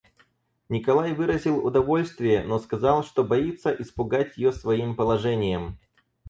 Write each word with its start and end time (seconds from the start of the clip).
Николай 0.67 1.13
выразил 1.13 1.63
удовольствие, 1.63 2.43
но 2.43 2.57
сказал, 2.57 3.03
что 3.03 3.23
боится 3.23 3.71
испугать 3.71 4.35
ее 4.35 4.51
своим 4.51 4.95
положением. 4.95 5.77